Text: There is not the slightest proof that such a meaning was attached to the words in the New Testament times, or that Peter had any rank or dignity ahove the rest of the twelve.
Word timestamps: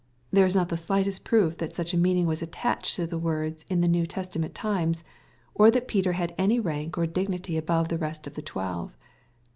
There 0.31 0.47
is 0.47 0.55
not 0.55 0.69
the 0.69 0.77
slightest 0.77 1.23
proof 1.23 1.57
that 1.59 1.75
such 1.75 1.93
a 1.93 1.95
meaning 1.97 2.25
was 2.25 2.41
attached 2.41 2.95
to 2.95 3.05
the 3.05 3.19
words 3.19 3.65
in 3.69 3.81
the 3.81 3.87
New 3.87 4.07
Testament 4.07 4.55
times, 4.55 5.03
or 5.53 5.69
that 5.69 5.87
Peter 5.87 6.13
had 6.13 6.33
any 6.39 6.59
rank 6.59 6.97
or 6.97 7.05
dignity 7.05 7.61
ahove 7.61 7.89
the 7.89 7.99
rest 7.99 8.25
of 8.25 8.33
the 8.33 8.41
twelve. 8.41 8.97